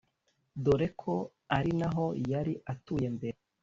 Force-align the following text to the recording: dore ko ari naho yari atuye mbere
dore 0.63 0.87
ko 1.01 1.13
ari 1.57 1.71
naho 1.79 2.05
yari 2.31 2.53
atuye 2.71 3.07
mbere 3.15 3.37